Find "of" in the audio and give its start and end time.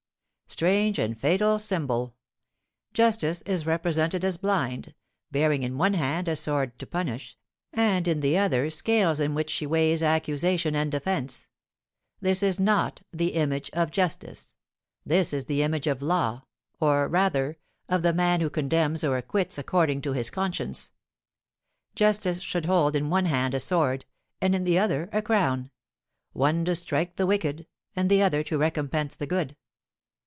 13.71-13.91, 15.87-16.01, 17.87-18.01